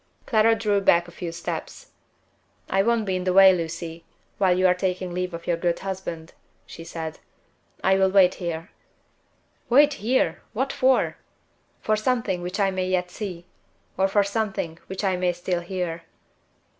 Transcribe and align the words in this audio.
Clara 0.25 0.55
drew 0.55 0.81
back 0.81 1.07
a 1.07 1.11
few 1.11 1.31
steps. 1.31 1.91
"I 2.67 2.81
won't 2.81 3.05
be 3.05 3.15
in 3.15 3.23
the 3.23 3.33
way, 3.33 3.53
Lucy, 3.53 4.03
while 4.39 4.57
you 4.57 4.65
are 4.65 4.73
taking 4.73 5.13
leave 5.13 5.31
of 5.31 5.45
your 5.45 5.57
good 5.57 5.77
husband," 5.77 6.33
she 6.65 6.83
said. 6.83 7.19
"I 7.83 7.99
will 7.99 8.09
wait 8.09 8.33
here." 8.41 8.71
"Wait 9.69 9.93
here! 10.01 10.41
What 10.53 10.73
for?" 10.73 11.17
"For 11.81 11.95
something 11.95 12.41
which 12.41 12.59
I 12.59 12.71
may 12.71 12.87
yet 12.87 13.11
see; 13.11 13.45
or 13.95 14.07
for 14.07 14.23
something 14.23 14.79
which 14.87 15.03
I 15.03 15.17
may 15.17 15.33
still 15.33 15.61
hear." 15.61 16.01